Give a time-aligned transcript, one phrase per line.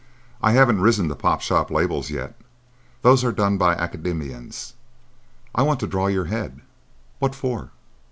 [0.41, 2.35] I haven't risen to pop shop labels yet.
[3.03, 4.73] Those are done by the Academicians.
[5.53, 6.61] I want to draw your head."
[7.19, 7.69] "What for?"